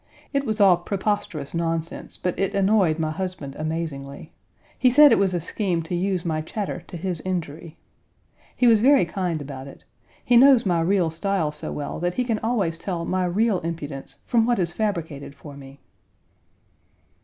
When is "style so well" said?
11.11-11.99